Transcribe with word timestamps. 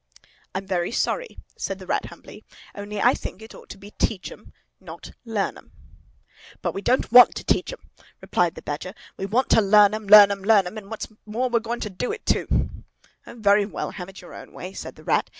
"I'm 0.55 0.65
very 0.65 0.91
sorry," 0.91 1.37
said 1.55 1.77
the 1.77 1.85
Rat 1.85 2.05
humbly. 2.05 2.43
"Only 2.73 2.99
I 2.99 3.13
think 3.13 3.39
it 3.39 3.53
ought 3.53 3.69
to 3.69 3.77
be 3.77 3.91
'teach 3.91 4.31
'em,' 4.31 4.51
not 4.79 5.11
'learn 5.25 5.59
'em.'" 5.59 5.73
"But 6.63 6.73
we 6.73 6.81
don't 6.81 7.11
want 7.11 7.35
to 7.35 7.43
teach 7.43 7.71
'em," 7.71 7.87
replied 8.19 8.55
the 8.55 8.63
Badger. 8.63 8.95
"We 9.15 9.27
want 9.27 9.49
to 9.51 9.61
learn 9.61 9.93
'em—learn 9.93 10.31
'em, 10.31 10.41
learn 10.43 10.65
'em! 10.65 10.79
And 10.79 10.89
what's 10.89 11.09
more, 11.27 11.49
we're 11.49 11.59
going 11.59 11.81
to 11.81 11.91
do 11.91 12.11
it, 12.11 12.25
too!" 12.25 12.47
"Oh, 13.27 13.35
very 13.35 13.67
well, 13.67 13.91
have 13.91 14.09
it 14.09 14.21
your 14.21 14.33
own 14.33 14.53
way," 14.53 14.73
said 14.73 14.95
the 14.95 15.03
Rat. 15.03 15.29